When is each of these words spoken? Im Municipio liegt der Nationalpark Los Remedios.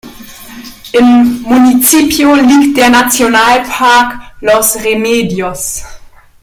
Im 0.93 1.43
Municipio 1.43 2.33
liegt 2.33 2.75
der 2.75 2.89
Nationalpark 2.89 4.15
Los 4.39 4.75
Remedios. 4.77 5.83